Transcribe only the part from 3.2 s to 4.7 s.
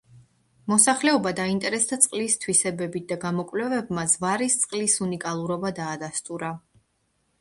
გამოკვლევებმა ზვარის